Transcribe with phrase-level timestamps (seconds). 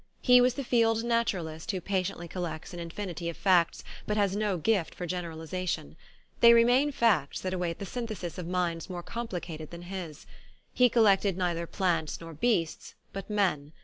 [0.23, 4.57] He was the field naturalist who patiently collects an infinity of facts, but has no
[4.57, 5.95] gift for generalisation:
[6.39, 10.25] they re main facts that await the synthesis of minds more complicated than his.
[10.73, 13.73] He collected neither plants nor beasts, but men.